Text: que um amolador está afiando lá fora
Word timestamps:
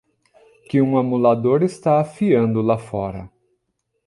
que 0.67 0.81
um 0.81 0.97
amolador 0.97 1.61
está 1.61 2.01
afiando 2.01 2.59
lá 2.63 2.75
fora 2.75 3.29